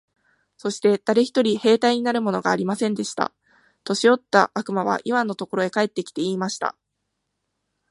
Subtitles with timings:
[0.57, 3.31] そして誰一人兵隊になるものがありませんでした。
[3.83, 6.75] 年よった悪魔はイワンのところへ帰って来て、言いました。